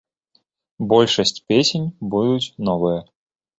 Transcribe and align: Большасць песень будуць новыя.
Большасць 0.93 1.35
песень 1.53 1.87
будуць 2.17 2.53
новыя. 2.71 2.99